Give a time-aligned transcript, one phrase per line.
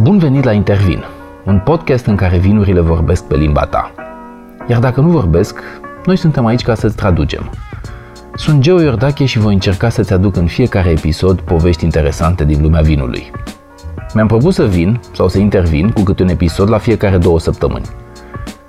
[0.00, 1.04] Bun venit la Intervin,
[1.44, 3.94] un podcast în care vinurile vorbesc pe limba ta.
[4.68, 5.58] Iar dacă nu vorbesc,
[6.04, 7.50] noi suntem aici ca să-ți traducem.
[8.34, 12.80] Sunt Geo Iordache și voi încerca să-ți aduc în fiecare episod povești interesante din lumea
[12.80, 13.30] vinului.
[14.14, 17.86] Mi-am propus să vin sau să intervin cu câte un episod la fiecare două săptămâni.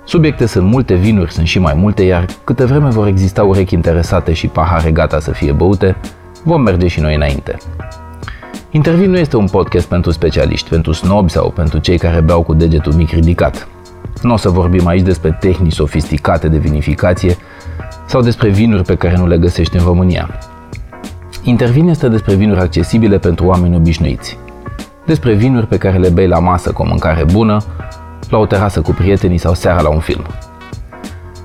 [0.04, 4.32] Subiecte sunt multe, vinuri sunt și mai multe, iar câte vreme vor exista urechi interesate
[4.32, 5.96] și pahare gata să fie băute,
[6.44, 7.56] vom merge și noi înainte.
[8.74, 12.54] Intervin nu este un podcast pentru specialiști, pentru snobi sau pentru cei care beau cu
[12.54, 13.68] degetul mic ridicat.
[14.22, 17.36] Nu o să vorbim aici despre tehnici sofisticate de vinificație
[18.06, 20.38] sau despre vinuri pe care nu le găsești în România.
[21.42, 24.38] Intervin este despre vinuri accesibile pentru oameni obișnuiți.
[25.06, 27.56] Despre vinuri pe care le bei la masă cu o mâncare bună,
[28.30, 30.24] la o terasă cu prietenii sau seara la un film.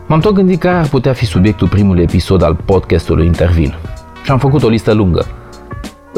[0.05, 3.75] M-am tot gândit care ar putea fi subiectul primului episod al podcastului Intervin
[4.23, 5.25] și am făcut o listă lungă–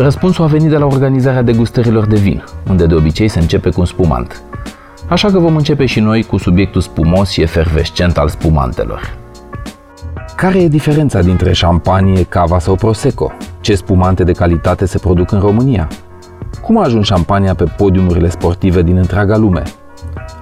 [0.02, 3.80] Răspunsul a venit de la organizarea degustărilor de vin, unde de obicei se începe cu
[3.80, 4.42] un spumant.
[5.08, 9.18] Așa că vom începe și noi cu subiectul spumos și efervescent al spumantelor.
[10.36, 13.32] Care e diferența dintre șampanie, cava sau prosecco?
[13.60, 15.88] Ce spumante de calitate se produc în România?
[16.62, 19.64] Cum a ajuns șampania pe podiumurile sportive din întreaga lume?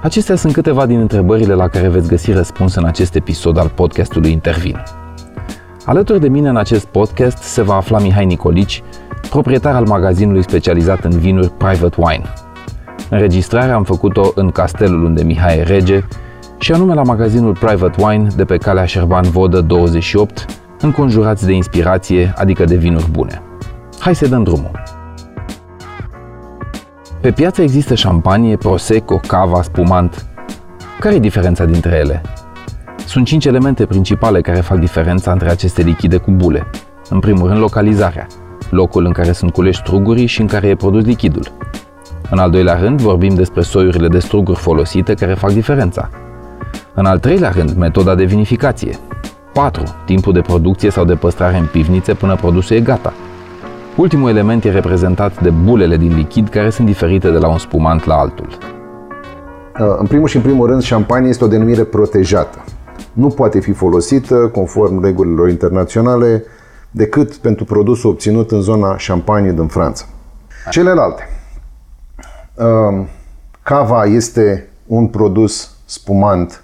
[0.01, 4.31] Acestea sunt câteva din întrebările la care veți găsi răspuns în acest episod al podcastului
[4.31, 4.83] Intervin.
[5.87, 8.83] Alături de mine în acest podcast se va afla Mihai Nicolici,
[9.29, 12.23] proprietar al magazinului specializat în vinuri Private Wine.
[13.09, 16.03] Înregistrarea am făcut-o în castelul unde Mihai e rege
[16.59, 20.45] și anume la magazinul Private Wine de pe calea Șerban Vodă 28,
[20.81, 23.41] înconjurați de inspirație, adică de vinuri bune.
[23.99, 24.83] Hai să dăm drumul!
[27.21, 30.25] Pe piață există șampanie, prosecco, cava, spumant.
[30.99, 32.21] Care e diferența dintre ele?
[33.07, 36.67] Sunt cinci elemente principale care fac diferența între aceste lichide cu bule.
[37.09, 38.27] În primul rând, localizarea–
[38.69, 41.51] locul în care sunt culeși strugurii și în care e produs lichidul.
[42.29, 46.09] În al doilea rând, vorbim despre soiurile de struguri folosite care fac diferența.
[46.93, 48.97] În al treilea rând, metoda de vinificație.
[49.53, 49.83] 4.
[50.05, 53.13] Timpul de producție sau de păstrare în pivnițe până produsul e gata.
[53.95, 58.05] Ultimul element e reprezentat de bulele din lichid care sunt diferite de la un spumant
[58.05, 58.47] la altul.
[59.79, 62.63] Uh, în primul și în primul rând, șampanie este o denumire protejată.
[63.13, 66.43] Nu poate fi folosită, conform regulilor internaționale,
[66.91, 70.05] decât pentru produsul obținut în zona Champagne din Franța.
[70.69, 71.23] Celelalte.
[72.55, 73.07] Um,
[73.63, 76.63] cava este un produs spumant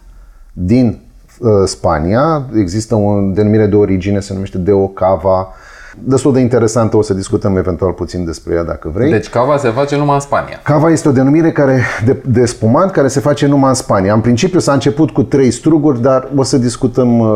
[0.53, 1.01] din
[1.39, 2.45] uh, Spania.
[2.55, 5.53] Există o denumire de origine, se numește Deo Cava.
[5.99, 9.11] Destul de interesantă, o să discutăm eventual puțin despre ea dacă vrei.
[9.11, 10.59] Deci cava se face numai în Spania.
[10.63, 14.13] Cava este o denumire care, de, de spumant care se face numai în Spania.
[14.13, 17.27] În principiu s-a început cu trei struguri, dar o să discutăm uh,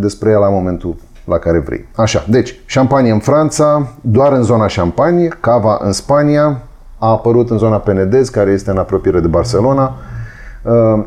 [0.00, 1.88] despre ea la momentul la care vrei.
[1.96, 6.62] Așa, deci, șampanie în Franța, doar în zona șampanie, cava în Spania,
[6.98, 9.94] a apărut în zona Penedez, care este în apropiere de Barcelona.
[10.62, 11.04] Uh,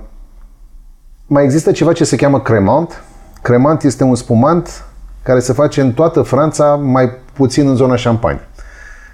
[1.27, 3.03] mai există ceva ce se cheamă cremant.
[3.41, 4.83] Cremant este un spumant
[5.23, 8.47] care se face în toată Franța, mai puțin în zona șampanie.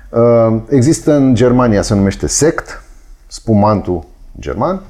[0.10, 2.84] Uh, există în Germania, se numește sect,
[3.28, 4.04] spumantul
[4.40, 4.82] german.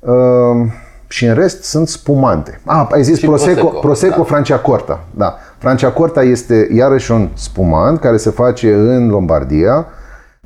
[0.00, 0.70] Uh,
[1.08, 2.60] și în rest sunt spumante.
[2.64, 4.24] Ah, ai zis Prosecco, Prosecco, Prosecco da.
[4.24, 5.04] Franciacorta.
[5.10, 5.36] Da.
[5.58, 9.86] Franciacorta este iarăși un spumant care se face în Lombardia.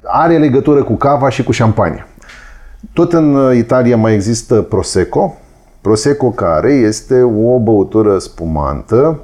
[0.02, 2.06] Are legătură cu cava și cu șampanie.
[2.92, 5.36] Tot în uh, Italia mai există Prosecco.
[5.80, 9.18] Prosecco care este o băutură spumantă,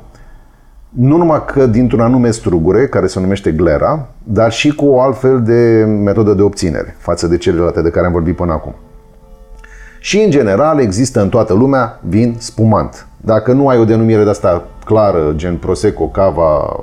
[0.88, 5.42] nu numai că dintr-un anume strugure, care se numește glera, dar și cu o altfel
[5.42, 8.74] de metodă de obținere față de celelalte de care am vorbit până acum.
[10.00, 13.06] Și, în general, există în toată lumea vin spumant.
[13.16, 16.80] Dacă nu ai o denumire de asta clară, gen Prosecco, Cava,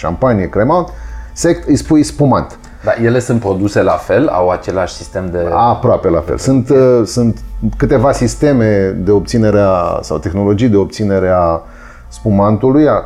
[0.00, 0.88] Champagne, Cremant,
[1.32, 2.58] sect, îi spui spumant.
[2.84, 4.28] Dar ele sunt produse la fel?
[4.28, 5.38] Au același sistem de...
[5.52, 6.36] Aproape la fel.
[6.36, 7.38] Sunt, uh, sunt
[7.76, 11.60] câteva sisteme de obținere a, sau tehnologii de obținere a
[12.08, 13.04] spumantului, a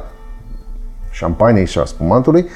[1.16, 2.46] șampanei și a spumantului,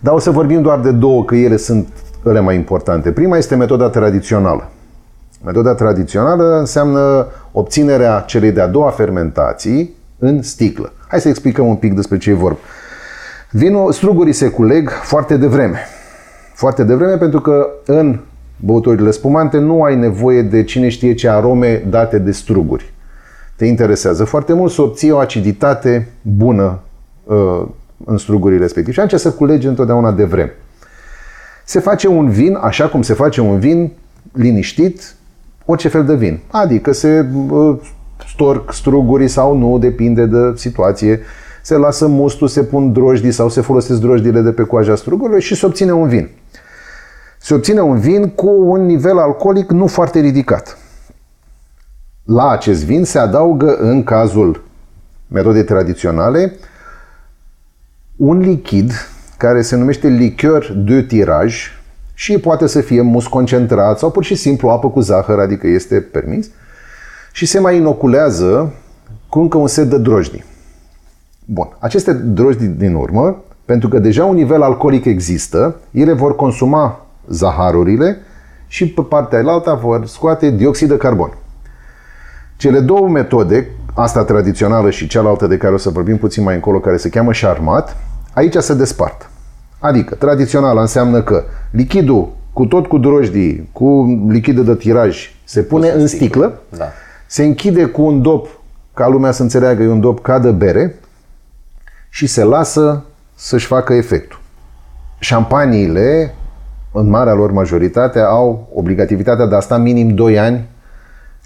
[0.00, 1.88] dar o să vorbim doar de două, că ele sunt
[2.26, 3.12] ele mai importante.
[3.12, 4.70] Prima este metoda tradițională.
[5.44, 10.92] Metoda tradițională înseamnă obținerea celei de-a doua fermentații în sticlă.
[11.08, 12.58] Hai să explicăm un pic despre ce e vorba.
[13.50, 15.78] Vinul, strugurii se culeg foarte devreme.
[16.54, 18.20] Foarte devreme pentru că în
[18.56, 22.92] băuturile spumante nu ai nevoie de cine știe ce arome date de struguri.
[23.56, 26.80] Te interesează foarte mult să obții o aciditate bună
[27.24, 27.62] uh,
[28.04, 28.92] în strugurii respective.
[28.92, 30.52] Și atunci să culege întotdeauna de vreme.
[31.64, 33.92] Se face un vin, așa cum se face un vin
[34.32, 35.14] liniștit,
[35.64, 36.40] orice fel de vin.
[36.50, 37.28] Adică se
[38.28, 41.20] storc strugurii sau nu, depinde de situație.
[41.62, 45.54] Se lasă mustul, se pun drojdii sau se folosesc drojdile de pe coaja strugurilor și
[45.54, 46.30] se obține un vin.
[47.38, 50.78] se obține un vin cu un nivel alcoolic nu foarte ridicat.
[52.24, 54.62] La acest vin se adaugă, în cazul
[55.28, 56.52] metodei tradiționale,
[58.16, 58.92] un lichid
[59.36, 61.70] care se numește liqueur de tiraj
[62.14, 66.00] și poate să fie mus concentrat sau pur și simplu apă cu zahăr, adică este
[66.00, 66.50] permis,
[67.32, 68.72] și se mai inoculează
[69.28, 70.44] cu încă un set de drojdii.
[71.44, 77.06] Bun, aceste drojdii din urmă, pentru că deja un nivel alcoolic există, ele vor consuma
[77.28, 78.16] zaharurile
[78.66, 81.38] și pe partea alta vor scoate dioxid de carbon.
[82.56, 86.80] Cele două metode, asta tradițională și cealaltă de care o să vorbim puțin mai încolo,
[86.80, 87.96] care se cheamă șarmat,
[88.32, 89.30] aici se despart.
[89.78, 95.88] Adică, tradițional înseamnă că lichidul cu tot cu drojdii, cu lichid de tiraj, se pune
[95.88, 96.84] în sticlă, da.
[97.26, 98.60] se închide cu un dop,
[98.94, 100.94] ca lumea să înțeleagă, e un dop ca de bere
[102.08, 103.04] și se lasă
[103.34, 104.40] să-și facă efectul.
[105.18, 106.34] Șampaniile,
[106.92, 110.68] în marea lor majoritate, au obligativitatea de a sta minim 2 ani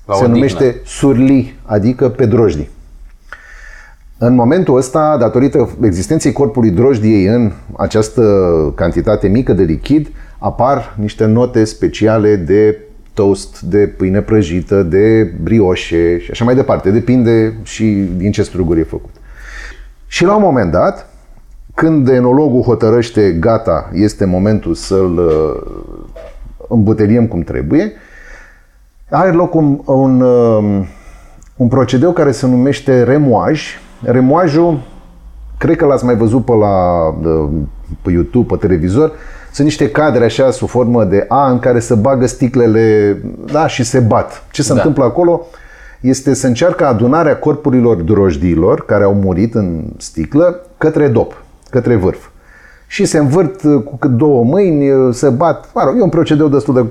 [0.09, 2.69] la se numește surli, adică pe drojdii.
[4.19, 8.23] În momentul ăsta, datorită existenței corpului drojdiei în această
[8.75, 12.79] cantitate mică de lichid, apar niște note speciale de
[13.15, 16.91] toast, de pâine prăjită, de brioșe și așa mai departe.
[16.91, 17.85] Depinde și
[18.17, 19.15] din ce struguri e făcut.
[20.07, 21.11] Și la un moment dat,
[21.75, 27.93] când enologul hotărăște gata, este momentul să-l uh, îmbuteliem cum trebuie,
[29.11, 30.87] are loc un, un, um,
[31.57, 33.63] un procedeu care se numește remoaj.
[34.03, 34.81] Remoajul,
[35.59, 36.77] cred că l-ați mai văzut pe, la,
[38.03, 39.13] pe YouTube, pe televizor,
[39.53, 43.17] sunt niște cadre așa sub formă de A în care se bagă sticlele
[43.53, 44.45] da, și se bat.
[44.51, 44.75] Ce se da.
[44.75, 45.47] întâmplă acolo
[46.01, 52.27] este să încearcă adunarea corpurilor drojdiilor care au murit în sticlă către dop, către vârf
[52.91, 55.71] și se învârt uh, cu două mâini, uh, se bat.
[55.75, 56.85] Mă rog, e un procedeu destul de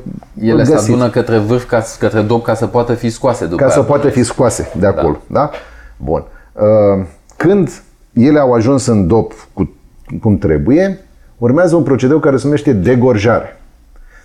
[0.47, 0.77] Ele găsit.
[0.77, 3.81] se adună către vârf, ca, către dop, ca să poată fi scoase după Ca să
[3.81, 4.87] poată fi scoase de da.
[4.87, 5.39] acolo, da?
[5.39, 5.51] da?
[5.97, 6.23] Bun.
[6.53, 7.05] Uh,
[7.37, 7.81] când
[8.13, 9.75] ele au ajuns în dop cu,
[10.21, 10.99] cum trebuie,
[11.37, 13.61] urmează un procedeu care se numește degorjare.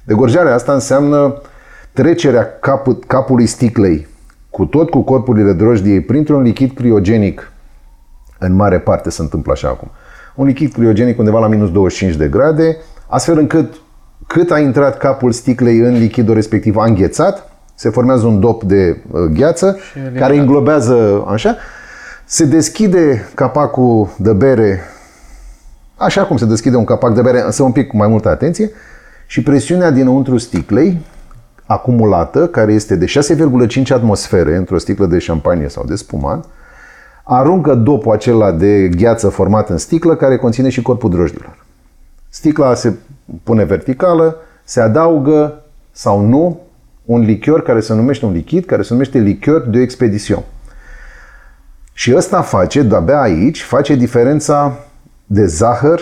[0.05, 1.41] Degorjarea asta înseamnă
[1.93, 4.07] trecerea cap, capului sticlei
[4.51, 7.53] cu tot cu corpurile drojdiei printr-un lichid criogenic.
[8.39, 9.91] În mare parte se întâmplă așa acum
[10.35, 12.77] un lichid criogenic undeva la minus 25 de grade,
[13.07, 13.75] astfel încât
[14.27, 19.03] cât a intrat capul sticlei în lichidul respectiv a înghețat, se formează un dop de
[19.11, 19.79] uh, gheață
[20.19, 21.57] care înglobează așa,
[22.25, 24.81] se deschide capacul de bere
[26.03, 28.71] așa cum se deschide un capac de bere, însă un pic cu mai multă atenție
[29.27, 31.01] și presiunea dinăuntru sticlei
[31.67, 36.45] acumulată, care este de 6,5 atmosfere într-o sticlă de șampanie sau de spumant,
[37.23, 41.65] aruncă dopul acela de gheață format în sticlă care conține și corpul drojdilor.
[42.29, 42.95] Sticla se
[43.43, 46.61] pune verticală, se adaugă sau nu
[47.05, 50.45] un lichior care se numește un lichid, care se numește lichior de expediție.
[51.93, 54.79] Și ăsta face, de-abia aici, face diferența
[55.27, 56.01] de zahăr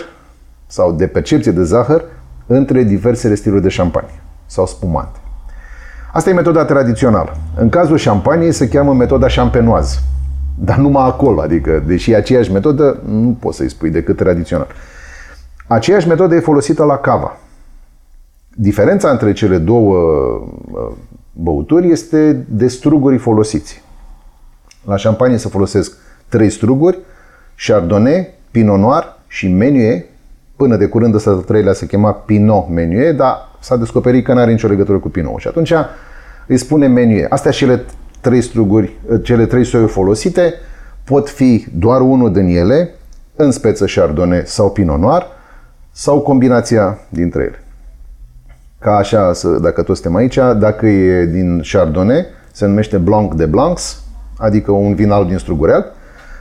[0.67, 2.03] sau de percepție de zahăr
[2.47, 5.19] între diversele stiluri de șampanie sau spumante.
[6.13, 7.37] Asta e metoda tradițională.
[7.55, 9.99] În cazul șampaniei se cheamă metoda șampenoază.
[10.63, 14.67] Dar numai acolo, adică, deși e aceeași metodă, nu poți să-i spui decât tradițional.
[15.67, 17.37] Aceeași metodă e folosită la cava.
[18.55, 20.91] Diferența între cele două uh,
[21.31, 23.83] băuturi este de struguri folosiți.
[24.85, 25.97] La șampanie se folosesc
[26.27, 26.99] trei struguri,
[27.65, 30.03] Chardonnay, Pinot Noir și Meunier.
[30.55, 34.39] Până de curând ăsta de treilea se chema Pinot Meunier, dar s-a descoperit că nu
[34.39, 35.39] are nicio legătură cu Pinot.
[35.39, 35.73] Și atunci
[36.47, 37.25] îi spune Meunier.
[37.29, 37.85] Astea și ele
[38.21, 40.53] trei struguri, cele trei soiuri folosite,
[41.03, 42.89] pot fi doar unul din ele,
[43.35, 45.25] în speță Chardonnay sau Pinot Noir,
[45.91, 47.63] sau combinația dintre ele.
[48.79, 54.03] Ca așa, dacă toți suntem aici, dacă e din Chardonnay, se numește Blanc de Blancs,
[54.37, 55.85] adică un vin alb din struguri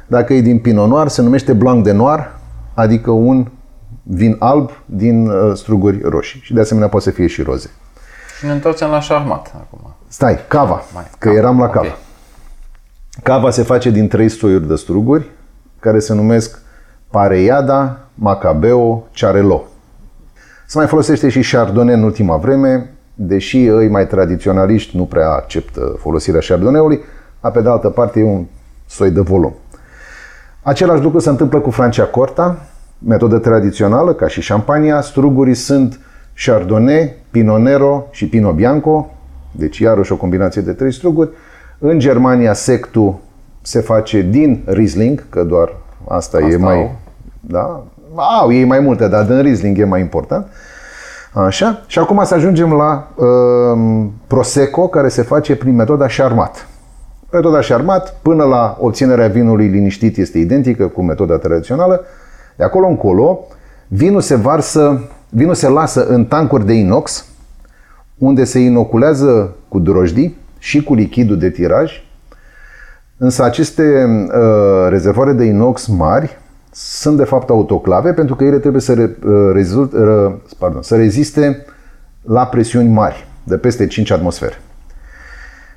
[0.06, 2.30] Dacă e din Pinot Noir, se numește Blanc de Noir,
[2.74, 3.46] adică un
[4.02, 6.40] vin alb din uh, struguri roșii.
[6.40, 7.70] Și de asemenea poate să fie și roze.
[8.38, 9.89] Și ne întoarcem la șarmat acum.
[10.12, 11.36] Stai, cava, Mai, că cava.
[11.38, 11.78] eram la cava.
[11.86, 11.96] Okay.
[13.22, 15.30] Cava se face din trei soiuri de struguri,
[15.80, 16.58] care se numesc
[17.10, 19.64] Pareiada, Macabeo, Charelo.
[20.66, 25.96] Se mai folosește și Chardonnay în ultima vreme, deși ei mai tradiționaliști nu prea acceptă
[25.98, 27.00] folosirea Chardonnay-ului,
[27.40, 28.46] a pe de altă parte e un
[28.86, 29.54] soi de volum.
[30.62, 32.66] Același lucru se întâmplă cu Franciacorta,
[32.98, 35.00] metodă tradițională, ca și șampania.
[35.00, 36.00] Strugurii sunt
[36.44, 39.14] Chardonnay, Pinot Nero și Pinot Bianco,
[39.50, 41.30] deci iarăși o combinație de trei struguri.
[41.78, 43.18] În Germania sectul
[43.62, 45.76] se face din Riesling, că doar
[46.08, 46.76] asta, asta e mai...
[46.76, 46.96] Au.
[47.40, 47.82] Da?
[48.14, 50.46] Au ei mai multe, dar din Riesling e mai important.
[51.32, 51.82] Așa.
[51.86, 56.68] Și acum să ajungem la uh, Prosecco, care se face prin metoda șarmat.
[57.32, 62.04] Metoda șarmat, până la obținerea vinului liniștit, este identică cu metoda tradițională.
[62.56, 63.46] De acolo încolo,
[63.88, 67.29] vinul se varsă, vinul se lasă în tancuri de inox,
[68.20, 72.02] unde se inoculează cu drojdii și cu lichidul de tiraj.
[73.16, 76.38] Însă aceste uh, rezervoare de inox mari
[76.72, 80.96] sunt de fapt autoclave pentru că ele trebuie să, re, uh, rezult, uh, pardon, să
[80.96, 81.64] reziste
[82.22, 84.54] la presiuni mari, de peste 5 atmosfere.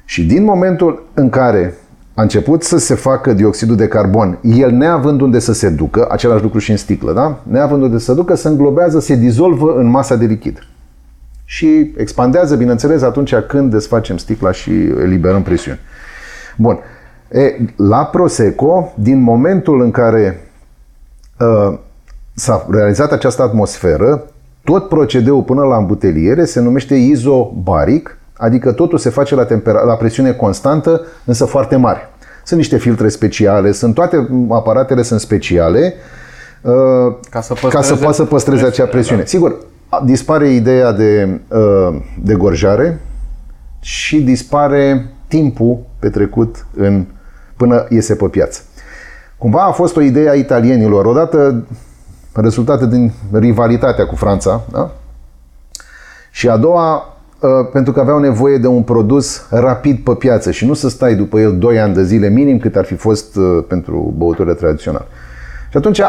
[0.06, 1.74] Și din momentul în care
[2.14, 6.44] a început să se facă dioxidul de carbon, el neavând unde să se ducă, același
[6.44, 7.40] lucru și în sticlă, da?
[7.44, 10.68] Neavând unde să se ducă, se înglobează, se dizolvă în masa de lichid.
[11.53, 15.79] Și expandează, bineînțeles, atunci când desfacem sticla și eliberăm presiuni.
[16.57, 16.79] Bun.
[17.31, 20.48] E, la Prosecco, din momentul în care
[21.39, 21.77] uh,
[22.33, 24.24] s-a realizat această atmosferă,
[24.63, 29.95] tot procedeul până la îmbuteliere se numește izobaric, adică totul se face la, tempera- la
[29.95, 32.10] presiune constantă, însă foarte mare.
[32.43, 35.93] Sunt niște filtre speciale, sunt toate aparatele sunt speciale
[36.62, 39.22] uh, ca să, ca să poată să păstreze acea presiune.
[39.22, 39.27] Da.
[39.27, 39.57] Sigur,
[40.06, 43.00] dispare ideea de, uh, de gorjare
[43.80, 47.06] și dispare timpul petrecut în,
[47.58, 48.62] până iese pe piață.
[49.38, 51.66] Cumva a fost o idee a italienilor, odată
[52.34, 54.92] rezultată din rivalitatea cu Franța, da?
[56.32, 60.66] și a doua, ă, pentru că aveau nevoie de un produs rapid pe piață și
[60.66, 63.42] nu să stai după el 2 ani de zile minim cât ar fi fost ă,
[63.68, 65.06] pentru băuturile tradiționale.
[65.70, 66.02] Și atunci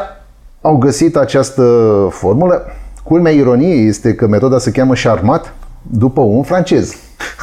[0.60, 1.62] au găsit această
[2.10, 2.62] formulă.
[3.04, 6.94] Culmea ironiei este că metoda se cheamă Charmat după un francez.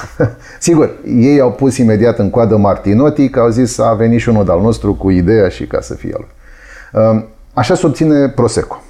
[0.60, 4.50] Sigur, ei au pus imediat în coadă Martinotti, că au zis a venit și unul
[4.50, 6.28] al nostru cu ideea și ca să fie el.
[7.04, 8.84] Um, așa se obține Prosecco.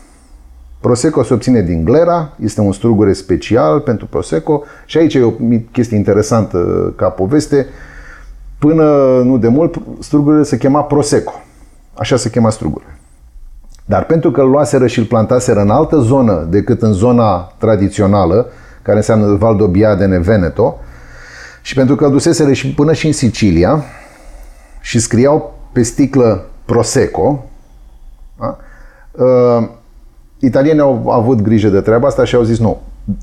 [0.79, 5.33] Prosecco se obține din glera, este un strugure special pentru Prosecco și aici e o
[5.71, 7.67] chestie interesantă ca poveste.
[8.59, 8.83] Până
[9.23, 11.33] nu de mult, strugurile se chema Prosecco.
[11.93, 13.00] Așa se chema strugurile.
[13.91, 18.47] Dar pentru că îl luaseră și îl plantaseră în altă zonă decât în zona tradițională,
[18.81, 20.79] care înseamnă Valdobbiadene, Veneto,
[21.61, 23.83] și pentru că duseseră și până și în Sicilia
[24.81, 27.45] și scriau pe sticlă Prosecco,
[28.39, 28.57] da?
[29.11, 29.67] uh,
[30.39, 32.81] italienii au avut grijă de treaba asta și au zis nu,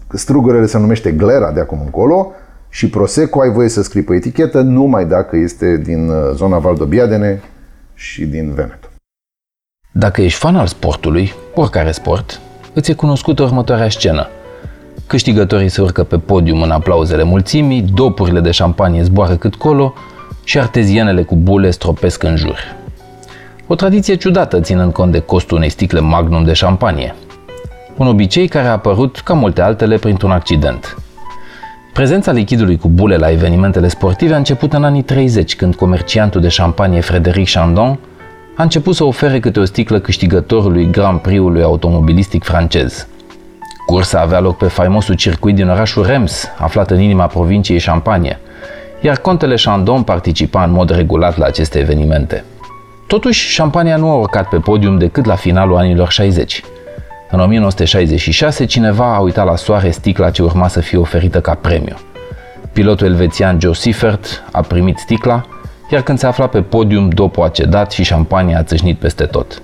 [0.09, 2.33] strugurele se numește Glera de acum încolo
[2.69, 7.43] și Prosecco ai voie să scrii pe etichetă numai dacă este din uh, zona Valdobbiadene
[7.95, 8.88] și din Veneto.
[9.91, 12.41] Dacă ești fan al sportului, oricare sport,
[12.73, 14.29] îți e cunoscută următoarea scenă–
[15.09, 19.95] câștigătorii se urcă pe podium în aplauzele mulțimii, dopurile de șampanie zboară cât colo
[20.45, 22.59] și artezianele cu bule stropesc în jur.
[23.67, 27.15] O tradiție ciudată ținând cont de costul unei sticle magnum de șampanie.
[27.97, 30.97] Un obicei care a apărut, ca multe altele, printr-un accident.
[31.93, 36.49] Prezența lichidului cu bule la evenimentele sportive a început în anii 30, când comerciantul de
[36.49, 37.99] șampanie Frederic Chandon
[38.59, 43.07] a început să ofere câte o sticlă câștigătorului Grand Prix-ului automobilistic francez–
[43.89, 48.39] Cursa avea loc pe faimosul circuit din orașul Rems, aflat în inima provinciei Champagne,
[49.01, 52.45] iar contele Chandon participa în mod regulat la aceste evenimente.
[53.07, 56.63] Totuși, Champagne nu a urcat pe podium decât la finalul anilor 60.
[57.31, 61.95] În 1966, cineva a uitat la soare sticla ce urma să fie oferită ca premiu.
[62.73, 65.47] Pilotul elvețian Joe Siffert a primit sticla,
[65.91, 69.63] iar când se afla pe podium, dopul a cedat și Champagne a țâșnit peste tot.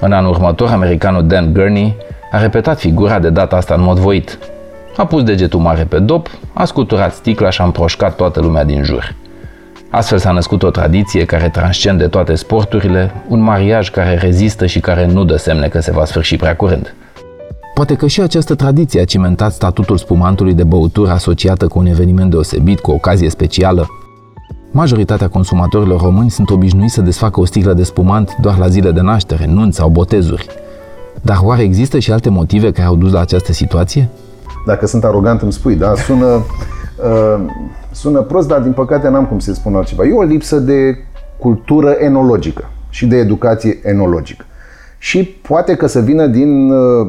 [0.00, 1.96] În anul următor, americanul Dan Gurney
[2.32, 4.38] a repetat figura de data asta în mod voit.
[4.96, 8.82] A pus degetul mare pe dop, a scuturat sticla și a împroșcat toată lumea din
[8.82, 9.14] jur.
[9.90, 15.06] Astfel s-a născut o tradiție care transcende toate sporturile, un mariaj care rezistă și care
[15.06, 16.94] nu dă semne că se va sfârși prea curând.
[17.74, 22.30] Poate că și această tradiție a cimentat statutul spumantului de băutură asociată cu un eveniment
[22.30, 23.86] deosebit, cu o ocazie specială.
[24.70, 29.00] Majoritatea consumatorilor români sunt obișnuiți să desfacă o sticlă de spumant doar la zile de
[29.00, 30.46] naștere, nunți sau botezuri–
[31.22, 34.08] dar oare există și alte motive care au dus la această situație?
[34.66, 35.94] Dacă sunt arogant îmi spui, da?
[35.94, 36.26] Sună,
[37.04, 37.40] uh,
[37.90, 40.04] sună prost, dar din păcate n-am cum să spun altceva.
[40.04, 40.98] E o lipsă de
[41.38, 44.44] cultură enologică și de educație enologică.
[44.98, 47.08] Și poate că să vină din uh,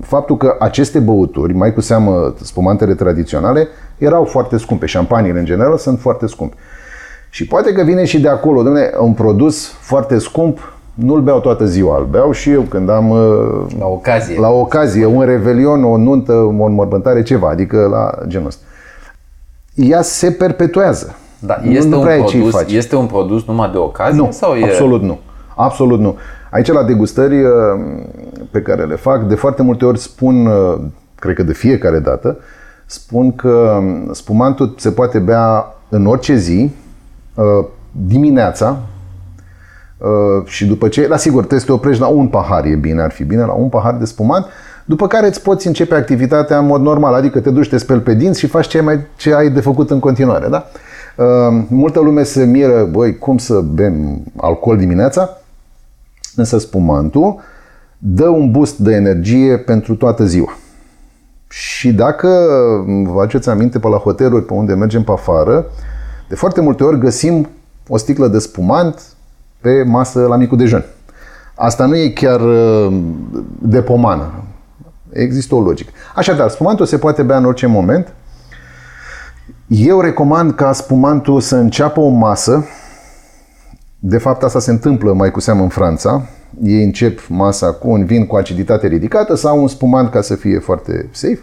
[0.00, 3.68] faptul că aceste băuturi, mai cu seamă spumantele tradiționale,
[3.98, 4.86] erau foarte scumpe.
[4.86, 6.56] Șampaniile, în general, sunt foarte scumpe.
[7.34, 11.64] Și poate că vine și de acolo, domne, un produs foarte scump nu-l beau toată
[11.64, 13.10] ziua, îl beau și eu când am...
[13.10, 14.40] Uh, la ocazie.
[14.40, 18.64] La ocazie, un revelion, o nuntă, o înmormântare, ceva, adică la genul ăsta.
[19.74, 21.16] Ea se perpetuează.
[21.38, 24.20] Da, este, nu, nu un produs, este un produs numai de ocazie?
[24.20, 24.64] Nu, sau e...
[24.64, 25.18] absolut nu.
[25.56, 26.16] Absolut nu.
[26.50, 27.50] Aici la degustări uh,
[28.50, 30.80] pe care le fac, de foarte multe ori spun uh,
[31.14, 32.38] cred că de fiecare dată,
[32.86, 36.81] spun că spumantul se poate bea în orice zi, uh,
[38.06, 38.78] dimineața,
[39.98, 43.02] uh, și după ce, la sigur, trebuie să te oprești la un pahar, e bine,
[43.02, 44.46] ar fi bine, la un pahar de spumant,
[44.84, 48.14] după care îți poți începe activitatea în mod normal, adică te duci, te speli pe
[48.14, 50.66] dinți și faci ce ai, mai, ce ai de făcut în continuare, da?
[51.16, 55.30] Uh, multă lume se miră, băi, cum să bem alcool dimineața,
[56.36, 57.40] însă spumantul
[57.98, 60.56] dă un boost de energie pentru toată ziua.
[61.48, 62.28] Și dacă
[63.04, 65.66] vă faceți aminte pe la hoteluri pe unde mergem pe afară,
[66.28, 67.48] de foarte multe ori găsim
[67.88, 69.02] o sticlă de spumant
[69.60, 70.84] pe masă la micul dejun.
[71.54, 73.02] Asta nu e chiar uh,
[73.58, 74.32] de pomană.
[75.12, 75.90] Există o logică.
[76.14, 78.12] Așadar, spumantul se poate bea în orice moment.
[79.66, 82.64] Eu recomand ca spumantul să înceapă o masă.
[83.98, 86.22] De fapt, asta se întâmplă mai cu seamă în Franța.
[86.62, 90.58] Ei încep masa cu un vin cu aciditate ridicată sau un spumant ca să fie
[90.58, 91.40] foarte safe.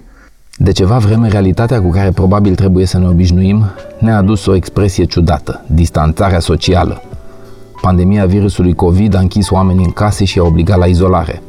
[0.61, 3.65] De ceva vreme, realitatea cu care probabil trebuie să ne obișnuim
[3.99, 7.01] ne-a adus o expresie ciudată, distanțarea socială.
[7.81, 11.41] Pandemia virusului COVID a închis oamenii în case și a obligat la izolare.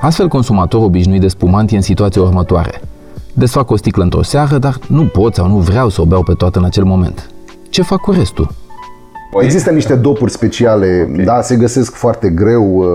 [0.00, 2.80] Astfel, consumatorul obișnuit de spumant e în situația următoare.
[3.32, 6.32] Desfac o sticlă într-o seară, dar nu pot sau nu vreau să o beau pe
[6.32, 7.30] toată în acel moment.
[7.70, 8.50] Ce fac cu restul?
[9.40, 11.24] Există niște dopuri speciale, okay.
[11.24, 12.86] da, se găsesc foarte greu, uh,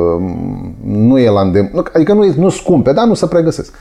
[0.86, 3.74] nu e la îndemn, adică nu, e, nu scumpe, dar nu se pregăsesc.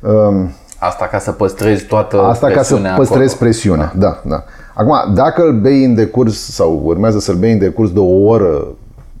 [0.00, 3.38] Um, Asta ca să păstrezi toată Asta ca să păstrezi acolo.
[3.38, 4.44] presiunea, da, da.
[4.74, 8.66] Acum, dacă îl bei în decurs sau urmează să-l bei în decurs de o oră,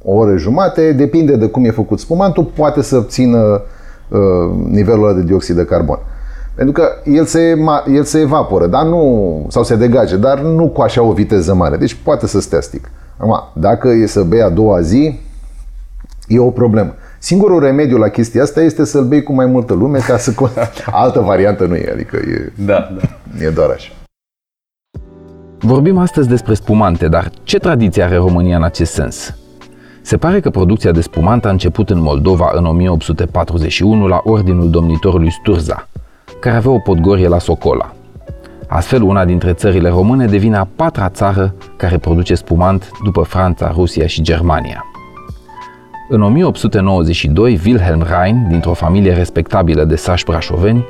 [0.02, 3.62] o oră jumate, depinde de cum e făcut spumantul, poate să țină
[4.08, 4.18] uh,
[4.70, 5.98] nivelul de dioxid de carbon.
[6.54, 7.56] Pentru că el se,
[7.94, 11.76] el se evaporă, dar nu, sau se degage, dar nu cu așa o viteză mare.
[11.76, 12.90] Deci poate să stea stic.
[13.16, 15.20] Acum, dacă e să bei a doua zi,
[16.26, 16.94] e o problemă.
[17.26, 20.34] Singurul remediu la chestia asta este să-l bei cu mai multă lume ca să...
[20.90, 23.44] Altă variantă nu e, adică e, da, da.
[23.44, 23.92] e doar așa.
[25.58, 29.36] Vorbim astăzi despre spumante, dar ce tradiție are România în acest sens?
[30.02, 35.30] Se pare că producția de spumant a început în Moldova în 1841 la ordinul domnitorului
[35.30, 35.88] Sturza,
[36.40, 37.94] care avea o podgorie la Socola.
[38.66, 44.06] Astfel, una dintre țările române devine a patra țară care produce spumant după Franța, Rusia
[44.06, 44.84] și Germania.
[46.08, 50.84] În 1892, Wilhelm Rhein, dintr-o familie respectabilă de sași brașoveni,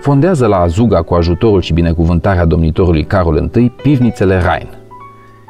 [0.00, 4.68] fondează la Azuga cu ajutorul și binecuvântarea domnitorului Carol I pivnițele Rhein.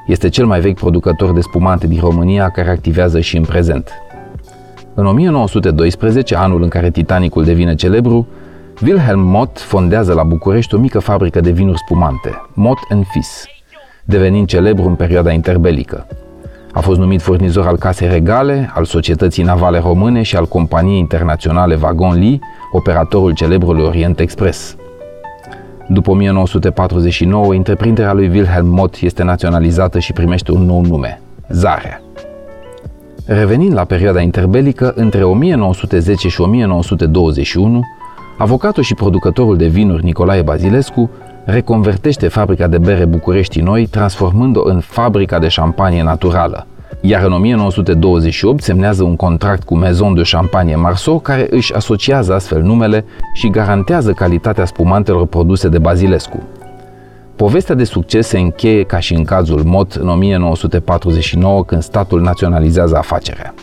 [0.07, 3.91] Este cel mai vechi producător de spumante din România care activează și în prezent.
[4.95, 8.27] În 1912, anul în care Titanicul devine celebru,
[8.85, 12.79] Wilhelm Mott fondează la București o mică fabrică de vinuri spumante, Mott
[13.11, 13.45] Fis,
[14.05, 16.07] devenind celebru în perioada interbelică.
[16.73, 21.75] A fost numit furnizor al Casei Regale, al Societății Navale Române și al companiei internaționale
[21.75, 22.39] Vagon Lee,
[22.73, 24.77] operatorul celebrului Orient Express.
[25.89, 32.03] După 1949, întreprinderea lui Wilhelm Mott este naționalizată și primește un nou nume, Zarea.
[33.27, 37.83] Revenind la perioada interbelică, între 1910 și 1921,
[38.39, 41.11] avocatul și producătorul de vinuri Nicolae Bazilescu
[41.45, 46.67] reconvertește fabrica de bere București Noi, transformând-o în fabrica de șampanie naturală.
[47.01, 52.63] Iar în 1928 semnează un contract cu Maison de Champagne Marceau, care își asociază astfel
[52.63, 56.43] numele și garantează calitatea spumantelor produse de Bazilescu.
[57.37, 62.97] Povestea de succes se încheie ca și în cazul MOT în 1949, când statul naționalizează
[62.97, 63.55] afacerea.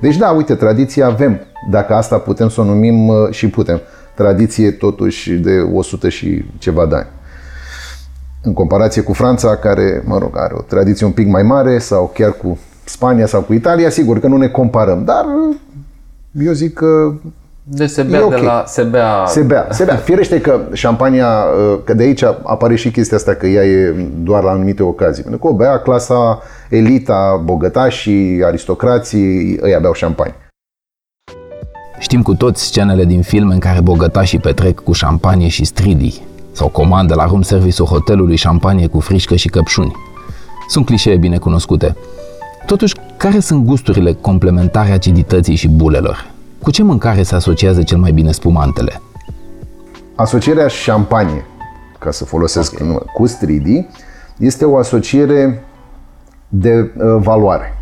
[0.00, 1.40] Deci da, uite, tradiție avem.
[1.70, 3.80] Dacă asta putem să o numim uh, și putem
[4.16, 7.06] tradiție totuși de 100 și ceva de ani.
[8.42, 12.10] În comparație cu Franța, care, mă rog, are o tradiție un pic mai mare, sau
[12.14, 15.24] chiar cu Spania sau cu Italia, sigur că nu ne comparăm, dar
[16.44, 17.12] eu zic că
[17.68, 18.40] deci se bea, okay.
[18.40, 19.24] de la, se bea...
[19.26, 19.96] Se bea, se bea.
[19.96, 21.44] Firește că șampania,
[21.84, 25.22] că de aici apare și chestia asta că ea e doar la anumite ocazii.
[25.22, 30.34] Pentru că o bea clasa, elita, bogătașii, aristocrații, ăia beau șampanie.
[31.98, 36.68] Știm cu toți scenele din filme în care bogătașii petrec cu șampanie și stridii sau
[36.68, 39.92] comandă la room service-ul hotelului șampanie cu frișcă și căpșuni.
[40.68, 41.96] Sunt clișee bine cunoscute.
[42.66, 46.30] Totuși, care sunt gusturile complementare acidității și bulelor?
[46.62, 49.00] Cu ce mâncare se asociază cel mai bine spumantele?
[50.14, 51.44] Asocierea șampanie,
[51.98, 52.86] ca să folosesc okay.
[52.86, 53.88] nume, cu stridii,
[54.38, 55.64] este o asociere
[56.48, 57.78] de uh, valoare.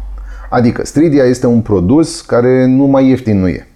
[0.50, 3.68] Adică stridia este un produs care nu mai ieftin nu e.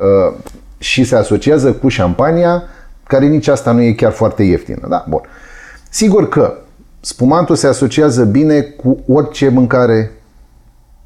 [0.00, 0.34] Uh,
[0.78, 2.62] și se asociază cu șampania,
[3.06, 4.86] care nici asta nu e chiar foarte ieftină.
[4.88, 5.04] Da?
[5.08, 5.20] Bun.
[5.90, 6.54] Sigur că
[7.00, 10.10] spumantul se asociază bine cu orice mâncare.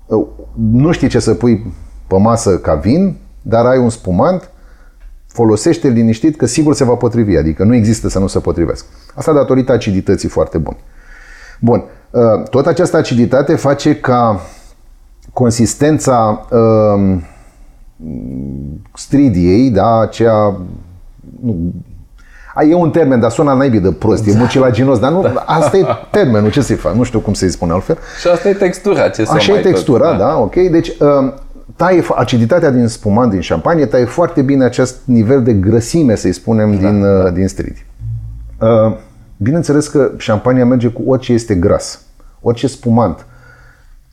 [0.07, 1.75] Uh, nu știi ce să pui
[2.07, 4.51] pe masă ca vin, dar ai un spumant,
[5.27, 8.87] folosește liniștit că sigur se va potrivi, adică nu există să nu se potrivească.
[9.15, 10.77] Asta datorită acidității foarte bune.
[11.61, 14.41] Bun, uh, tot această aciditate face ca
[15.33, 17.23] consistența uh,
[18.95, 20.57] stridiei, da, aceea
[21.43, 21.73] nu,
[22.71, 24.39] E un termen, dar sună naibii de prost, e da.
[24.39, 25.43] mucilaginos, dar nu, da.
[25.47, 26.95] asta e termenul, ce să-i fac?
[26.95, 27.99] Nu știu cum să-i spun altfel.
[28.21, 30.25] Și asta e textura, ce Așa e textura, tot, da.
[30.25, 30.55] da, ok.
[30.55, 31.33] Deci, uh,
[31.77, 36.71] taie aciditatea din spumant, din șampanie, taie foarte bine acest nivel de grăsime, să-i spunem,
[36.71, 37.09] da, din, da.
[37.09, 37.87] Uh, din stridi.
[38.61, 38.97] Uh,
[39.37, 42.01] bineînțeles că șampania merge cu orice este gras,
[42.41, 43.27] orice spumant,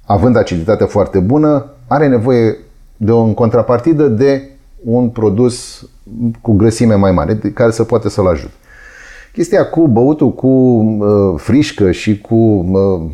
[0.05, 2.57] având aciditate foarte bună, are nevoie
[3.03, 4.49] de o în contrapartidă de
[4.83, 5.85] un produs
[6.41, 8.53] cu grăsime mai mare, care să poate să-l ajute.
[9.33, 13.11] Chestia cu băutul cu uh, frișcă și cu uh,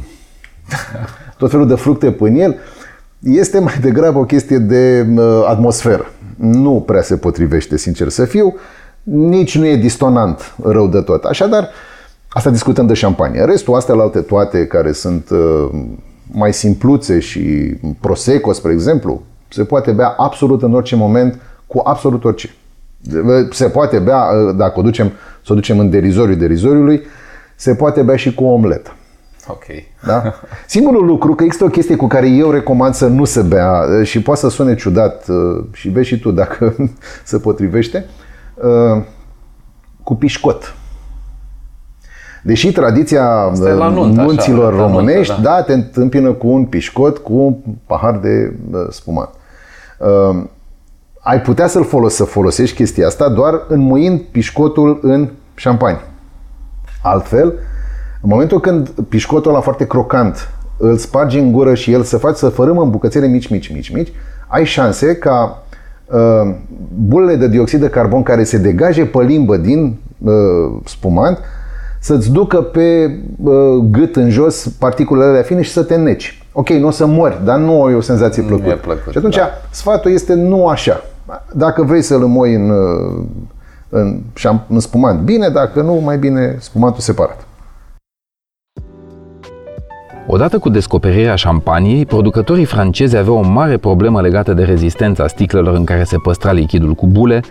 [1.38, 2.56] tot felul de fructe pe el
[3.20, 6.12] este mai degrabă o chestie de uh, atmosferă.
[6.36, 8.56] Nu prea se potrivește, sincer să fiu.
[9.04, 11.24] Nici nu e distonant rău de tot.
[11.24, 11.70] Așadar,
[12.30, 13.44] asta discutăm de șampanie.
[13.44, 15.80] Restul, astea alte toate care sunt uh,
[16.32, 22.24] mai simpluțe și prosecco, spre exemplu, se poate bea absolut în orice moment cu absolut
[22.24, 22.50] orice.
[23.52, 25.12] Se poate bea, uh, dacă o ducem,
[25.46, 27.02] să o ducem în derizoriu derizoriului,
[27.56, 28.96] se poate bea și cu o omletă.
[29.48, 29.64] Ok.
[30.06, 30.34] Da?
[30.68, 34.06] Singurul lucru, că există o chestie cu care eu recomand să nu se bea uh,
[34.06, 36.76] și poate să sune ciudat uh, și bei și tu dacă
[37.24, 38.06] se potrivește,
[40.04, 40.76] cu pișcot.
[42.44, 43.52] Deși tradiția
[43.90, 45.56] nunt, nunților așa, românești, nuntă, da.
[45.56, 47.56] da, te întâmpină cu un pișcot, cu un
[47.86, 48.56] pahar de
[50.00, 50.50] spumant
[51.20, 56.00] ai putea să-l folos, să folosești chestia asta doar înmuind pișcotul în șampanie.
[57.04, 57.54] Altfel,
[58.22, 62.36] în momentul când pișcotul ăla foarte crocant îl spargi în gură și el să faci
[62.36, 64.12] să fărâmă în bucățele mici, mici, mici, mici,
[64.48, 65.64] ai șanse ca
[66.06, 66.56] uh,
[66.94, 70.34] bulele de dioxid de carbon care se degaje pe limbă din uh,
[70.86, 71.40] spumant
[72.00, 73.54] să-ți ducă pe uh,
[73.92, 76.37] gât în jos particulele alea fine și să te neci.
[76.60, 78.76] Ok, nu o să mori, dar nu ai o senzație plăcută.
[78.76, 79.50] plăcut, și atunci da.
[79.70, 81.04] sfatul este nu așa.
[81.54, 82.72] Dacă vrei să-l înmoi în,
[83.90, 84.22] în,
[84.68, 87.48] în spumant, bine, dacă nu, mai bine spumantul separat.
[90.28, 95.84] Odată cu descoperirea șampaniei, producătorii francezi aveau o mare problemă legată de rezistența sticlelor în
[95.84, 97.42] care se păstra lichidul cu bule,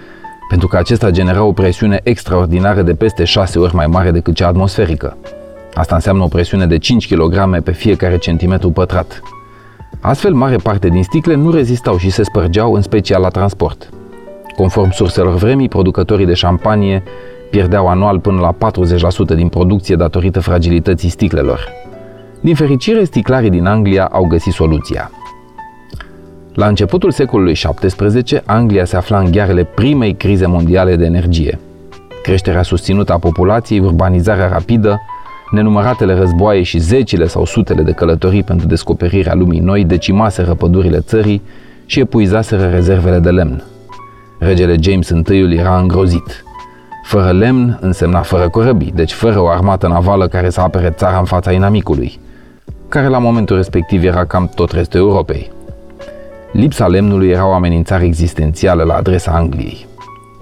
[0.49, 4.47] pentru că acesta genera o presiune extraordinară de peste 6 ori mai mare decât cea
[4.47, 5.17] atmosferică.
[5.77, 9.23] Asta înseamnă o presiune de 5 kg pe fiecare centimetru pătrat.
[10.01, 13.91] Astfel, mare parte din sticle nu rezistau și se spărgeau, în special la transport.
[14.57, 17.03] Conform surselor vremii, producătorii de șampanie
[17.51, 18.71] pierdeau anual până la
[19.33, 21.69] 40% din producție datorită fragilității sticlelor.
[22.41, 25.11] Din fericire, sticlarii din Anglia au găsit soluția.
[26.55, 31.59] La începutul secolului XVII, Anglia se afla în ghearele primei crize mondiale de energie.
[32.23, 35.01] Creșterea susținută a populației, urbanizarea rapidă,
[35.51, 41.43] Nenumăratele războaie și zecile sau sutele de călătorii pentru descoperirea lumii noi decimaseră pădurile țării
[41.87, 43.63] și epuizaseră rezervele de lemn.
[44.39, 46.45] Regele James I era îngrozit.
[47.03, 51.25] Fără lemn însemna fără corăbii, deci fără o armată navală care să apere țara în
[51.25, 52.19] fața inamicului,
[52.89, 55.51] care la momentul respectiv era cam tot restul Europei.
[56.53, 59.87] Lipsa lemnului era o amenințare existențială la adresa Angliei.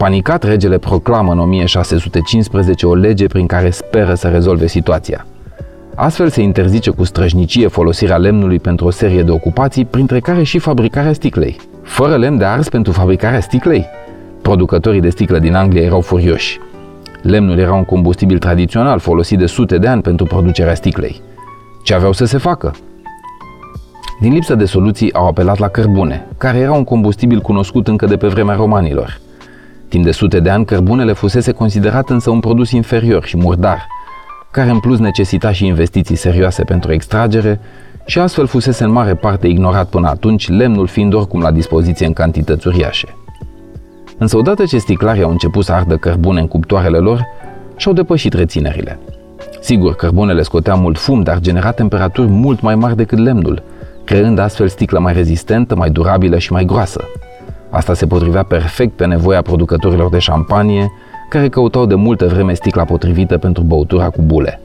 [0.05, 5.27] Panicat, regele proclamă în 1615 o lege prin care speră să rezolve situația.
[5.95, 10.59] Astfel se interzice cu străjnicie folosirea lemnului pentru o serie de ocupații, printre care și
[10.59, 11.57] fabricarea sticlei.
[11.83, 13.87] Fără lemn de ars pentru fabricarea sticlei?
[14.43, 16.61] Producătorii de sticlă din Anglia erau furioși.
[17.23, 21.21] Lemnul era un combustibil tradițional folosit de sute de ani pentru producerea sticlei.
[21.85, 22.75] Ce aveau să se facă?
[24.21, 28.17] Din lipsă de soluții au apelat la cărbune, care era un combustibil cunoscut încă de
[28.17, 29.23] pe vremea romanilor.
[29.89, 33.87] Timp de sute de ani, cărbunele fusese considerat însă un produs inferior și murdar,
[34.51, 37.61] care în plus necesita și investiții serioase pentru extragere
[38.07, 42.13] și astfel fusese în mare parte ignorat până atunci, lemnul fiind oricum la dispoziție în
[42.13, 43.17] cantități uriașe.
[44.19, 47.27] Însă odată ce sticlarii au început să ardă cărbune în cuptoarele lor,
[47.77, 48.99] și-au depășit reținerile.
[49.61, 53.63] Sigur, cărbunele scotea mult fum, dar genera temperaturi mult mai mari decât lemnul,
[54.05, 57.01] creând astfel sticlă mai rezistentă, mai durabilă și mai groasă.
[57.75, 60.93] Asta se potrivea perfect pe nevoia producătorilor de șampanie,
[61.29, 64.61] care căutau de multă vreme sticla potrivită pentru băutura cu bule.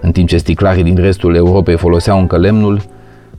[0.00, 2.82] În timp ce sticlarii din restul Europei foloseau încă lemnul,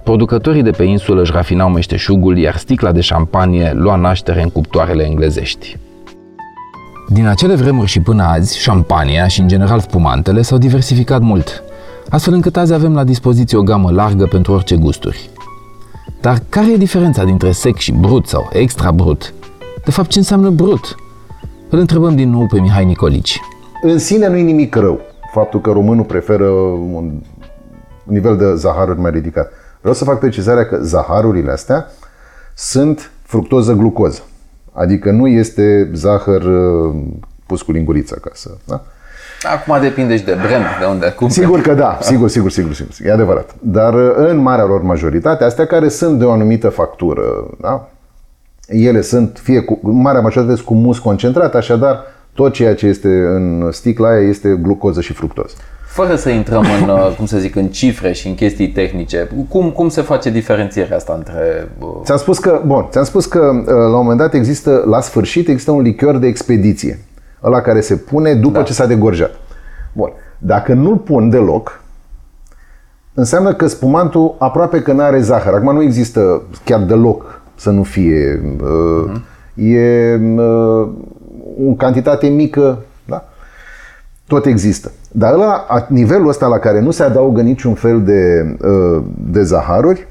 [0.03, 5.03] producătorii de pe insulă își rafinau meșteșugul, iar sticla de șampanie lua naștere în cuptoarele
[5.03, 5.77] englezești.
[7.09, 11.63] Din acele vremuri și până azi, șampania și în general spumantele s-au diversificat mult,
[12.09, 15.29] astfel încât azi avem la dispoziție o gamă largă pentru orice gusturi.
[16.23, 19.33] Dar care e diferența dintre sec și brut sau extra brut?
[19.85, 20.95] De fapt, ce înseamnă brut?
[21.69, 23.39] Îl întrebăm din nou pe Mihai Nicolici.
[23.81, 24.99] În sine nu e nimic rău
[25.33, 26.49] faptul că românul preferă
[26.93, 27.21] un
[28.03, 29.51] nivel de zaharuri mai ridicat.
[29.79, 31.87] Vreau să fac precizarea că zaharurile astea
[32.55, 34.21] sunt fructoză-glucoză.
[34.71, 36.95] Adică nu este zahăr uh,
[37.45, 38.57] pus cu lingurița acasă.
[38.65, 38.83] Da?
[39.43, 41.29] Acum depinde și de brand, de unde cum.
[41.29, 43.55] Sigur că da, sigur, sigur, sigur, sigur, e adevărat.
[43.59, 47.23] Dar uh, în marea lor majoritate, astea care sunt de o anumită factură,
[47.61, 47.87] da?
[48.67, 51.99] ele sunt fie cu, marea majoritate sunt cu mus concentrat, așadar
[52.33, 55.55] tot ceea ce este în sticla aia este glucoză și fructoză.
[55.85, 59.69] Fără să intrăm în, uh, cum să zic, în cifre și în chestii tehnice, cum,
[59.69, 61.69] cum se face diferențierea asta între...
[61.79, 65.47] Uh, ți-am spus că, bun, ți-am spus că la un moment dat există, la sfârșit,
[65.47, 66.99] există un lichior de expediție
[67.43, 68.63] ăla care se pune după da.
[68.63, 69.31] ce s-a degorjat.
[69.93, 70.11] Bun.
[70.37, 71.81] Dacă nu-l pun deloc,
[73.13, 75.53] înseamnă că spumantul aproape că nu are zahăr.
[75.53, 78.41] Acum nu există chiar deloc să nu fie.
[78.41, 79.21] Uh-huh.
[79.55, 80.89] E uh,
[81.69, 83.23] o cantitate mică, da?
[84.27, 84.91] Tot există.
[85.11, 90.07] Dar la nivelul ăsta la care nu se adaugă niciun fel de, uh, de zaharuri,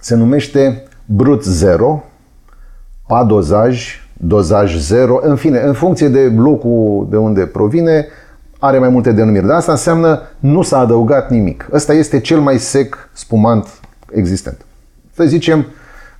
[0.00, 2.04] se numește brut zero,
[3.06, 3.24] pa
[4.26, 8.06] dozaj, dozaj zero, în fine, în funcție de locul de unde provine,
[8.58, 9.46] are mai multe denumiri.
[9.46, 11.68] Dar asta înseamnă nu s-a adăugat nimic.
[11.72, 13.68] Ăsta este cel mai sec spumant
[14.12, 14.56] existent.
[15.14, 15.66] Să zicem,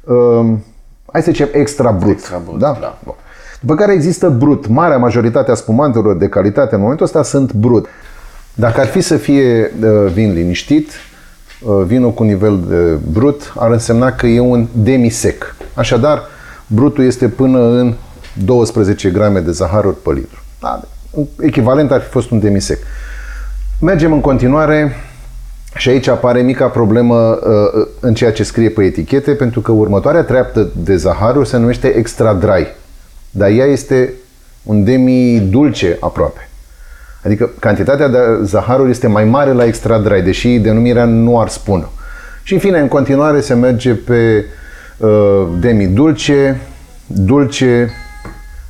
[0.05, 0.65] um,
[1.13, 2.11] hai să zicem extra brut.
[2.11, 2.77] Extra brut, da?
[2.81, 2.99] da.
[3.61, 4.67] După care există brut.
[4.67, 7.87] Marea majoritate a spumantelor de calitate în momentul ăsta sunt brut.
[8.55, 10.91] Dacă ar fi să fie uh, vin liniștit,
[11.63, 15.55] uh, vinul cu nivel de brut ar însemna că e un demisec.
[15.75, 16.23] Așadar,
[16.75, 17.95] brutul este până în
[18.45, 20.43] 12 grame de zaharuri pe litru.
[20.61, 20.81] Da,
[21.41, 22.79] echivalent ar fi fost un demisec.
[23.81, 24.97] Mergem în continuare
[25.77, 30.23] și aici apare mica problemă uh, în ceea ce scrie pe etichete, pentru că următoarea
[30.23, 32.67] treaptă de zaharuri se numește extra dry.
[33.31, 34.13] Dar ea este
[34.63, 36.49] un demi dulce aproape.
[37.25, 41.87] Adică cantitatea de zaharuri este mai mare la extra dry, deși denumirea nu ar spune.
[42.43, 44.45] Și în fine, în continuare se merge pe uh,
[45.61, 46.61] demi dulce,
[47.07, 47.91] dulce,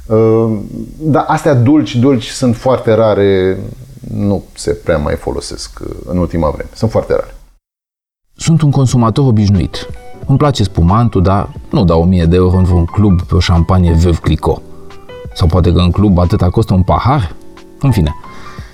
[0.07, 0.59] uh,
[0.99, 3.59] dar astea dulci, dulci sunt foarte rare,
[4.15, 7.35] nu se prea mai folosesc uh, în ultima vreme, sunt foarte rare.
[8.37, 9.87] Sunt un consumator obișnuit.
[10.27, 13.93] Îmi place spumantul, dar nu dau 1000 de euro în vreun club pe o șampanie
[13.93, 14.63] Veuve Clicquot.
[15.35, 17.35] Sau poate că în club atâta costă un pahar?
[17.81, 18.15] În fine,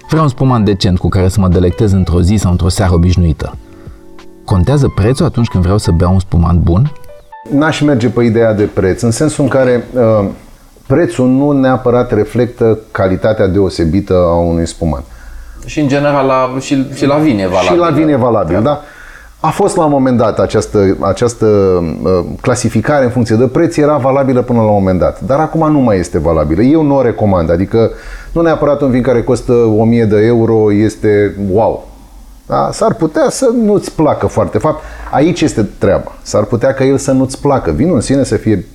[0.08, 3.56] vreau un spumant decent cu care să mă delectez într-o zi sau într-o seară obișnuită.
[4.44, 6.92] Contează prețul atunci când vreau să beau un spumant bun?
[7.50, 10.28] N-aș merge pe ideea de preț, în sensul în care uh,
[10.86, 15.04] prețul nu neapărat reflectă calitatea deosebită a unui spumant.
[15.66, 17.68] Și în general la, și, și la vin e valabil.
[17.68, 18.60] Și la vin e valabil, da.
[18.60, 18.82] da.
[19.40, 23.96] A fost la un moment dat această, această uh, clasificare în funcție de preț, era
[23.96, 25.20] valabilă până la un moment dat.
[25.20, 26.62] Dar acum nu mai este valabilă.
[26.62, 27.50] Eu nu o recomand.
[27.50, 27.90] Adică
[28.32, 31.87] nu neapărat un vin care costă 1000 de euro este wow.
[32.48, 32.70] Da?
[32.72, 34.58] S-ar putea să nu-ți placă foarte.
[34.58, 36.12] fapt, aici este treaba.
[36.22, 37.70] S-ar putea ca el să nu-ți placă.
[37.70, 38.66] Vinul în sine să fie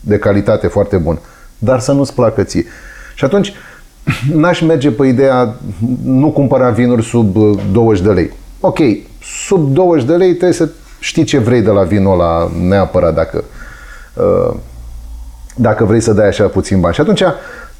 [0.00, 1.18] de calitate foarte bun,
[1.58, 2.64] dar să nu-ți placă ție.
[3.14, 3.52] Și atunci
[4.34, 5.54] n-aș merge pe ideea
[6.04, 7.36] nu cumpăra vinuri sub
[7.72, 8.32] 20 de lei.
[8.60, 8.78] Ok,
[9.46, 13.44] sub 20 de lei trebuie să știi ce vrei de la vinul ăla neapărat dacă,
[14.14, 14.54] uh,
[15.56, 16.94] dacă vrei să dai așa puțin bani.
[16.94, 17.22] Și atunci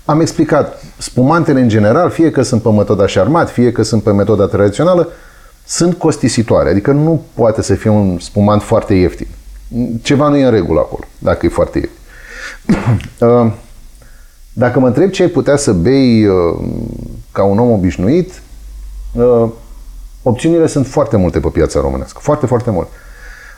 [0.05, 4.13] am explicat, spumantele în general, fie că sunt pe metoda șarmat, fie că sunt pe
[4.13, 5.09] metoda tradițională,
[5.71, 6.71] sunt costisitoare.
[6.71, 9.27] Adică nu poate să fie un spumant foarte ieftin.
[10.03, 11.99] Ceva nu e în regulă acolo, dacă e foarte ieftin.
[13.21, 13.53] Uh,
[14.53, 16.59] dacă mă întreb ce ai putea să bei uh,
[17.33, 18.43] ca un om obișnuit,
[20.23, 22.19] Opțiunile sunt foarte multe pe piața românească.
[22.23, 22.89] Foarte, foarte mult.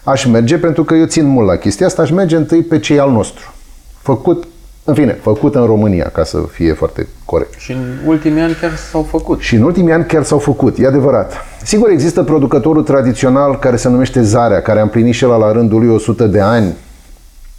[0.05, 2.99] Aș merge, pentru că eu țin mult la chestia asta, aș merge întâi pe cei
[2.99, 3.55] al nostru.
[3.99, 4.47] Făcut,
[4.85, 7.55] în fine, făcut în România, ca să fie foarte corect.
[7.59, 9.41] Și în ultimii ani chiar s-au făcut.
[9.41, 11.33] Și în ultimii ani chiar s-au făcut, e adevărat.
[11.63, 15.81] Sigur, există producătorul tradițional care se numește Zarea, care a împlinit și el la rândul
[15.81, 16.75] lui 100 de ani,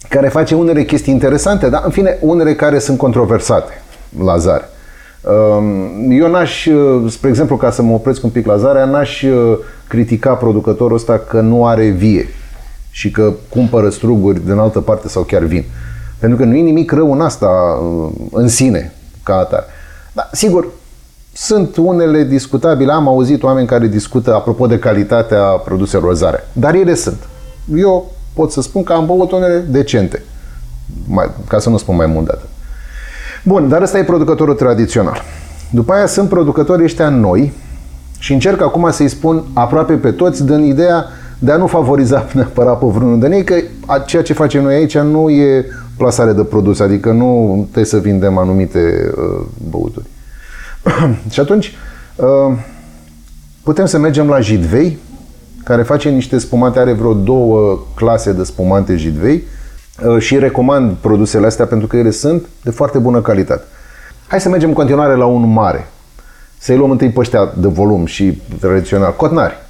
[0.09, 3.81] care face unele chestii interesante, dar în fine, unele care sunt controversate
[4.23, 4.69] la Zare.
[5.25, 9.21] Ehm, eu n-aș, uh, spre exemplu, ca să mă opresc un pic la Zarea, n-aș
[9.21, 9.57] uh,
[9.87, 12.27] critica producătorul ăsta că nu are vie
[12.91, 15.63] și că cumpără struguri din altă parte sau chiar vin.
[16.23, 19.65] Pentru că nu e nimic rău în asta uh, în sine, ca atare.
[20.13, 20.67] Dar, sigur,
[21.33, 26.95] sunt unele discutabile, am auzit oameni care discută apropo de calitatea produselor zare, dar ele
[26.95, 27.17] sunt.
[27.75, 30.23] Eu pot să spun că am băut unele decente,
[31.07, 32.49] mai, ca să nu spun mai mult de atât.
[33.43, 35.21] Bun, dar ăsta e producătorul tradițional.
[35.71, 37.53] După aia sunt producătorii ăștia noi
[38.19, 41.05] și încerc acum să-i spun aproape pe toți din ideea
[41.39, 43.55] de a nu favoriza neapărat pe vreunul de ei, că
[44.05, 45.65] ceea ce facem noi aici nu e
[45.97, 50.05] plasare de produs, adică nu trebuie să vindem anumite uh, băuturi.
[51.33, 51.75] și atunci
[52.15, 52.57] uh,
[53.63, 54.97] putem să mergem la Jidvei,
[55.63, 59.43] care face niște spumante, are vreo două clase de spumante Jidvei
[60.05, 63.63] uh, și recomand produsele astea pentru că ele sunt de foarte bună calitate.
[64.27, 65.87] Hai să mergem în continuare la unul mare.
[66.57, 69.13] Să-i luăm întâi pe ăștia de volum și tradițional.
[69.15, 69.61] Cotnari.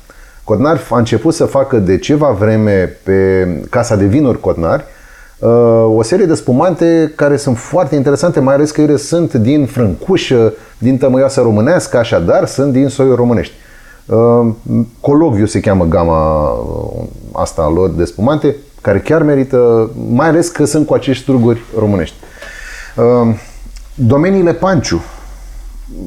[0.44, 4.93] Cotnari a început să facă de ceva vreme pe Casa de Vinuri Cotnari uh,
[5.86, 10.54] o serie de spumante care sunt foarte interesante, mai ales că ele sunt din frâncușă,
[10.78, 13.54] din tămâioasă românească, așadar sunt din soiuri românești.
[14.06, 14.48] Uh,
[15.00, 20.48] Cologviu se cheamă gama uh, asta a lor de spumante, care chiar merită, mai ales
[20.48, 22.16] că sunt cu acești struguri românești.
[23.96, 25.02] Domeniile Panciu,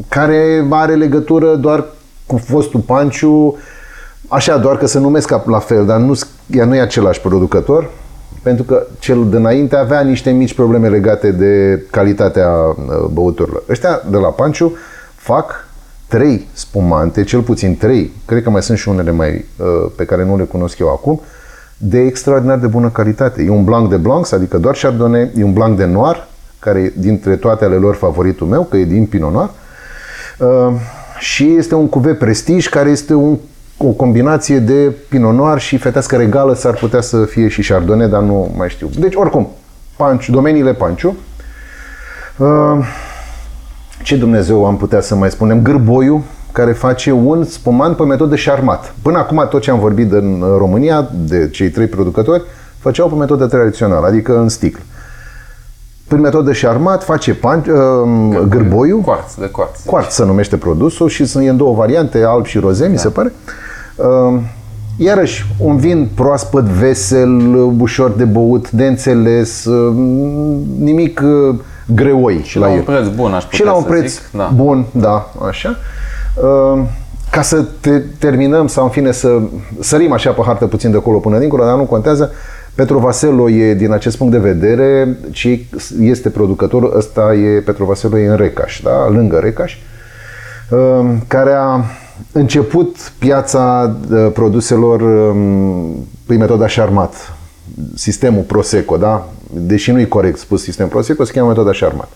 [0.08, 1.84] care are legătură doar
[2.26, 3.56] cu fostul Panciu,
[4.28, 7.90] așa, doar că se numesc la fel, dar nu, ea nu e același producător,
[8.46, 12.74] pentru că cel dinainte avea niște mici probleme legate de calitatea uh,
[13.12, 13.62] băuturilor.
[13.68, 14.76] Ăștia de la Panciu
[15.14, 15.68] fac
[16.08, 20.24] trei spumante, cel puțin trei, cred că mai sunt și unele mai uh, pe care
[20.24, 21.20] nu le cunosc eu acum,
[21.76, 23.42] de extraordinar de bună calitate.
[23.42, 26.28] E un blanc de blanc, adică doar Chardonnay, e un blanc de noir,
[26.58, 29.50] care e dintre toate ale lor favoritul meu, că e din Pinot Noir,
[30.38, 30.74] uh,
[31.18, 33.38] și este un cuve prestige care este un,
[33.78, 38.22] o combinație de Pinot Noir și fetească regală, s-ar putea să fie și Chardonnay, dar
[38.22, 38.88] nu mai știu.
[38.98, 39.48] Deci, oricum,
[39.96, 41.16] Panciu, domeniile Panciu.
[42.36, 42.78] Uh,
[44.02, 45.62] ce Dumnezeu am putea să mai spunem?
[45.62, 48.94] Gârboiu, care face un spumant pe metodă șarmat.
[49.02, 52.42] Până acum tot ce am vorbit în România, de cei trei producători,
[52.78, 54.82] făceau pe metodă tradițională, adică în sticlă.
[56.08, 59.00] Prin metodă șarmat face pan, uh, gârboiu.
[59.04, 59.80] Quarț, de quarț.
[59.84, 62.90] Quarț se numește produsul și sunt în două variante, alb și roze, da.
[62.90, 63.32] mi se pare.
[63.46, 63.65] Uh,
[64.96, 69.94] iarăși, un vin proaspăt, vesel, ușor de băut, de înțeles, uh,
[70.78, 71.54] nimic uh,
[71.86, 74.50] greoi și la, la un preț bun, aș putea Și la un preț zic, da.
[74.54, 75.76] bun, da, așa.
[76.34, 76.82] Uh,
[77.30, 79.40] ca să te terminăm sau în fine să
[79.80, 82.32] sărim așa pe hartă puțin de acolo până dincolo, dar nu contează,
[82.74, 85.60] Petro Vaselo e din acest punct de vedere, ce
[86.00, 89.08] este producătorul, ăsta e, Petro Vaselo e în Recaș, da?
[89.08, 89.76] lângă Recaș,
[90.70, 91.80] um, care a
[92.32, 97.36] început piața uh, produselor um, prin metoda Charmat,
[97.94, 99.28] sistemul Prosecco, da?
[99.52, 102.08] Deși nu e corect spus sistem Prosecco, se cheamă metoda Charmat.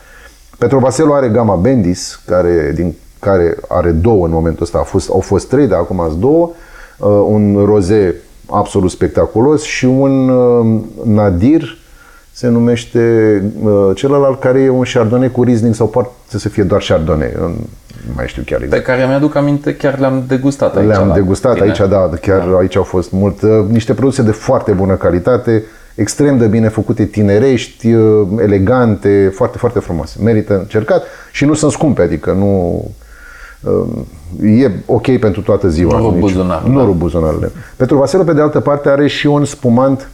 [0.59, 5.11] Petro Vaselo are gama Bendis, care, din care are două în momentul ăsta, au fost,
[5.11, 6.51] au fost trei, dar acum sunt două,
[6.99, 8.15] uh, un roze
[8.51, 11.79] absolut spectaculos și un uh, nadir
[12.33, 16.85] se numește uh, celălalt care e un chardonnay cu Riesling sau poate să fie doar
[16.89, 17.33] chardonnay.
[18.07, 18.83] Nu mai știu chiar exact.
[18.83, 20.87] Pe care mi-aduc aminte, chiar le-am degustat aici.
[20.87, 21.67] Le-am degustat tine.
[21.67, 22.57] aici, da, chiar da.
[22.57, 23.43] aici au fost mult.
[23.43, 29.59] Uh, niște produse de foarte bună calitate, extrem de bine făcute, tinerești, uh, elegante, foarte,
[29.59, 30.19] foarte frumoase.
[30.23, 32.85] Merită încercat și nu sunt scumpe, adică nu
[34.43, 35.99] e ok pentru toată ziua.
[35.99, 36.71] Nu rup buzunarul.
[36.71, 36.85] Nu da.
[36.85, 37.51] rup buzunarele.
[37.77, 40.09] Petru Vaselu, pe de altă parte, are și un spumant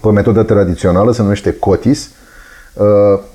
[0.00, 2.25] pe metodă tradițională, se numește Cotis, uh,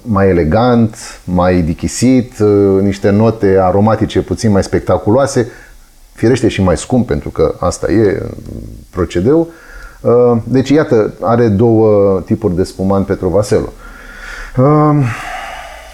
[0.01, 5.47] mai elegant, mai dichisit, uh, niște note aromatice puțin mai spectaculoase,
[6.13, 8.21] firește și mai scump, pentru că asta e
[8.89, 9.47] procedeu.
[10.01, 13.73] Uh, deci, iată, are două tipuri de spumant Petru Vaselu.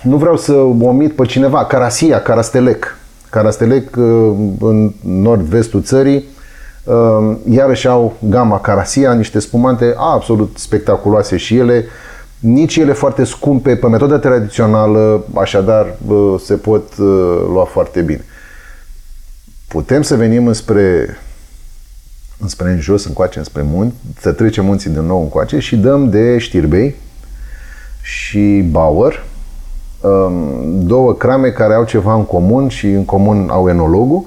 [0.01, 2.97] Nu vreau să omit pe cineva, Carasia, Carastelec,
[3.29, 6.25] Carastelec uh, în nord-vestul țării,
[6.83, 11.85] uh, iarăși au gama Carasia, niște spumante absolut spectaculoase și ele,
[12.39, 16.97] nici ele foarte scumpe, pe metodă tradițională, așadar uh, se pot
[17.51, 18.25] lua foarte bine.
[19.67, 21.17] Putem să venim înspre
[22.39, 26.37] înspre în jos, încoace, înspre munți, să trecem munții din nou încoace și dăm de
[26.37, 26.95] Știrbei
[28.01, 29.23] și Bauer,
[30.01, 34.25] Um, două crame care au ceva în comun și în comun au enologul,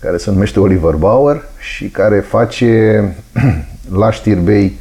[0.00, 3.14] care se numește Oliver Bauer și care face
[4.00, 4.78] la știrbei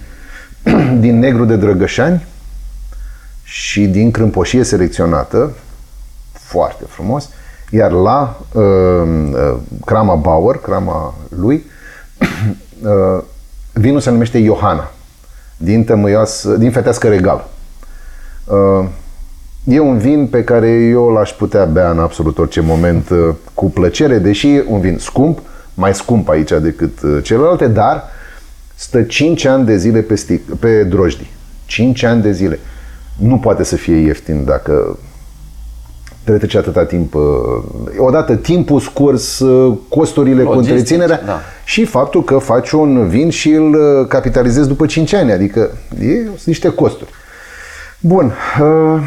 [1.00, 2.26] din negru de drăgășani
[3.44, 5.52] și din crâmpoșie selecționată,
[6.32, 7.30] foarte frumos,
[7.70, 11.66] iar la uh, uh, crama Bauer, crama lui,
[12.84, 13.24] uh,
[13.74, 14.92] vinul se numește Johanna,
[15.58, 17.48] din, tămâioasă, din fetească regal.
[18.46, 18.86] Uh,
[19.64, 23.66] E un vin pe care eu l-aș putea bea în absolut orice moment uh, cu
[23.66, 25.40] plăcere, deși e un vin scump,
[25.74, 28.04] mai scump aici decât uh, celelalte, dar
[28.76, 31.30] stă 5 ani de zile pe, stic, pe drojdi.
[31.66, 32.60] 5 ani de zile.
[33.18, 34.98] Nu poate să fie ieftin dacă
[36.24, 37.14] petrece atâta timp.
[37.14, 37.22] Uh,
[37.98, 39.44] odată timpul scurs,
[39.90, 41.40] costurile cu întreținerea da.
[41.66, 46.46] și faptul că faci un vin și îl capitalizezi după 5 ani, adică e, sunt
[46.46, 47.10] niște costuri.
[48.00, 48.34] Bun.
[48.62, 49.02] Uh,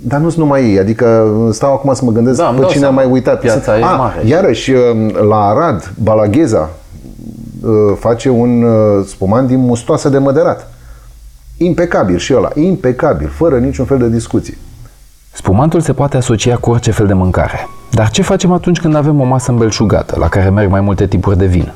[0.00, 0.78] dar nu-s numai ei.
[0.78, 3.02] Adică stau acum să mă gândesc Da, îmi pe dau cine a seama.
[3.02, 3.40] mai uitat.
[3.40, 4.26] Piața e ah, mare.
[4.26, 4.80] Iarăși, uh,
[5.28, 6.70] la Arad, Balagheza
[7.62, 10.72] uh, face un uh, spuman din mustoasă de măderat.
[11.60, 12.48] Impecabil și ăla.
[12.54, 13.28] Impecabil.
[13.28, 14.58] Fără niciun fel de discuție.
[15.32, 17.68] Spumantul se poate asocia cu orice fel de mâncare.
[17.90, 21.38] Dar ce facem atunci când avem o masă îmbelșugată, la care merg mai multe tipuri
[21.38, 21.72] de vin?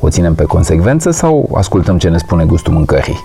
[0.00, 3.24] O ținem pe consecvență sau ascultăm ce ne spune gustul mâncării?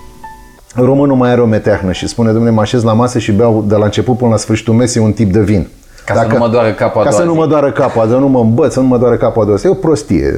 [0.75, 3.75] Românul mai are o meteahnă și spune, domnule, mă așez la masă și beau de
[3.75, 5.67] la început până la sfârșitul mesei un tip de vin.
[6.05, 7.39] Ca să nu mă doară capul a Ca să doua nu zi.
[7.39, 9.65] mă doară capul, să nu mă îmbăț, să nu mă doară capul a doua zi.
[9.65, 10.33] E o prostie.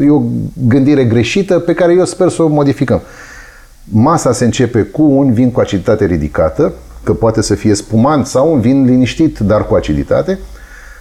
[0.00, 0.22] E o
[0.68, 3.00] gândire greșită pe care eu sper să o modificăm.
[3.84, 6.72] Masa se începe cu un vin cu aciditate ridicată,
[7.02, 10.38] că poate să fie spumant sau un vin liniștit, dar cu aciditate.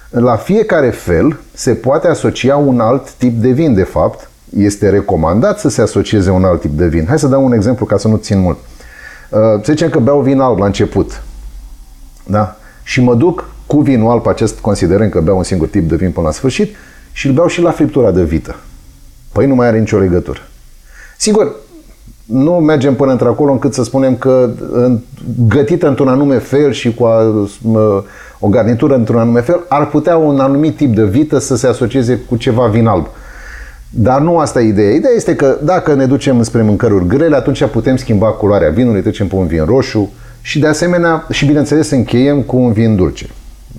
[0.09, 4.29] La fiecare fel se poate asocia un alt tip de vin, de fapt.
[4.57, 7.05] Este recomandat să se asocieze un alt tip de vin.
[7.07, 8.57] Hai să dau un exemplu ca să nu țin mult.
[9.29, 11.23] Uh, Să zicem că beau vin alb la început.
[12.25, 12.57] Da?
[12.83, 16.11] Și mă duc cu vinul alb acest, considerând că beau un singur tip de vin
[16.11, 16.75] până la sfârșit,
[17.11, 18.55] și îl beau și la friptura de vită.
[19.31, 20.39] Păi nu mai are nicio legătură.
[21.17, 21.55] Sigur,
[22.31, 24.99] nu mergem până într-acolo încât să spunem că în-
[25.47, 28.03] gătită într-un anume fel și cu a, mă,
[28.39, 32.19] o garnitură într-un anume fel, ar putea un anumit tip de vită să se asocieze
[32.29, 33.07] cu ceva vin alb.
[33.89, 34.89] Dar nu asta e ideea.
[34.93, 39.27] Ideea este că dacă ne ducem spre mâncăruri grele, atunci putem schimba culoarea vinului, trecem
[39.27, 40.11] pe un vin roșu
[40.41, 43.29] și de asemenea, și bineînțeles, încheiem cu un vin dulce.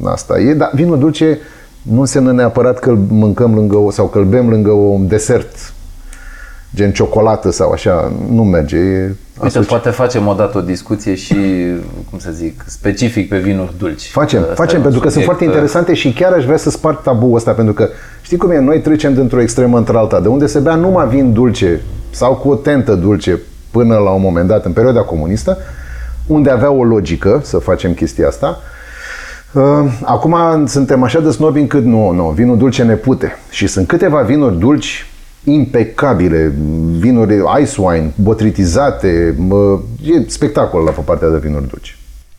[0.05, 1.39] Asta e, dar vinul dulce
[1.83, 5.73] nu înseamnă neapărat că îl mâncăm lângă o, sau că îl bem lângă un desert
[6.75, 8.77] gen ciocolată sau așa, nu merge.
[8.77, 11.35] E Uite, asoci- poate facem odată o discuție și,
[12.11, 14.11] cum să zic, specific pe vinuri dulci.
[14.11, 16.57] Facem, Asta e facem, un pentru că sunt subiect, foarte interesante și chiar aș vrea
[16.57, 17.89] să sparg tabuul ăsta, pentru că
[18.23, 21.81] știi cum e, noi trecem dintr-o extremă într-alta, de unde se bea numai vin dulce
[22.11, 23.39] sau cu o tentă dulce
[23.71, 25.59] până la un moment dat, în perioada comunistă,
[26.27, 28.59] unde avea o logică să facem chestia asta.
[29.53, 29.63] Uh,
[30.05, 33.39] Acum suntem așa de snobi încât nu, nu, vinul dulce ne pute.
[33.51, 35.07] Și sunt câteva vinuri dulci
[35.45, 36.55] impecabile,
[36.99, 41.99] vinuri ice wine, botritizate, mă, e spectacol la partea de vinuri dulci.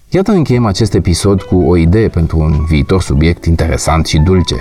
[0.10, 4.56] Iată încheiem acest episod cu o idee pentru un viitor subiect interesant și dulce.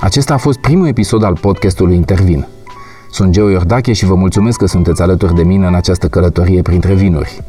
[0.00, 2.46] Acesta a fost primul episod al podcastului Intervin.
[3.10, 6.94] Sunt Geo Iordache și vă mulțumesc că sunteți alături de mine în această călătorie printre
[6.94, 7.42] vinuri.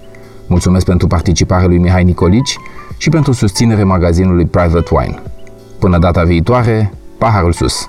[0.48, 2.58] Mulțumesc pentru participarea lui Mihai Nicolici
[2.98, 5.22] și pentru susținere magazinului Private Wine.
[5.80, 7.88] Până data viitoare, paharul sus!